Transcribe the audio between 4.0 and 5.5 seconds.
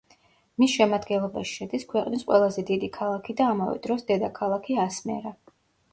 დედაქალაქი ასმერა.